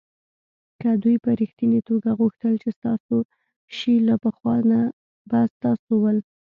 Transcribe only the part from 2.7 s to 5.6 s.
ستاسو شي له پخوا به